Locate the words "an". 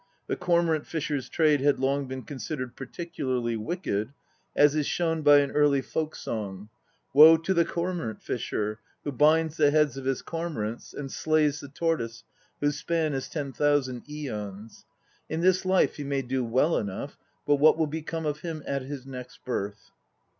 5.41-5.51